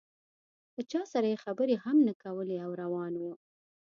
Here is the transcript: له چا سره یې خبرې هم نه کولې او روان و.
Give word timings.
له 0.75 0.81
چا 0.91 1.01
سره 1.11 1.27
یې 1.31 1.41
خبرې 1.45 1.75
هم 1.83 1.97
نه 2.07 2.13
کولې 2.23 2.57
او 2.65 2.71
روان 2.81 3.13
و. 3.17 3.23